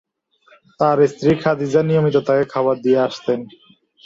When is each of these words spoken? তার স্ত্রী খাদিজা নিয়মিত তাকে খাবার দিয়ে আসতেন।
তার 0.79 0.97
স্ত্রী 1.07 1.31
খাদিজা 1.41 1.81
নিয়মিত 1.83 2.15
তাকে 2.27 2.45
খাবার 2.53 2.75
দিয়ে 2.83 2.99
আসতেন। 3.07 3.39